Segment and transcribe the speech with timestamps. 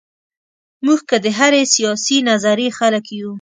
[0.85, 3.29] موږ که د هرې سیاسي نظریې خلک یو.